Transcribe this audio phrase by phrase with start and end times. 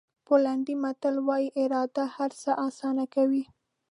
[0.27, 3.43] پولنډي متل وایي اراده هر څه آسانه کوي.